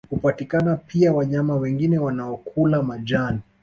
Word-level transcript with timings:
Hupatikana 0.09 0.75
pia 0.77 1.13
wanyama 1.13 1.55
wengine 1.55 1.99
wanaokula 1.99 2.83
majani 2.83 3.39